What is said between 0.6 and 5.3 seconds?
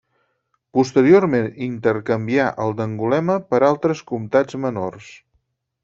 Posteriorment intercanvià el d'Angulema per altres comtats menors.